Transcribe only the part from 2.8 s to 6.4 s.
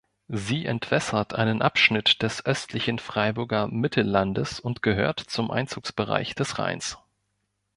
Freiburger Mittellandes und gehört zum Einzugsbereich